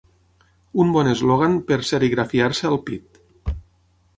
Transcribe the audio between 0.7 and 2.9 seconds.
Un bon eslògan per serigrafiar-se al